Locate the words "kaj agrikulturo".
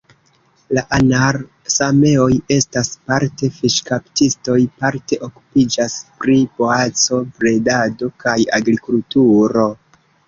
8.25-9.69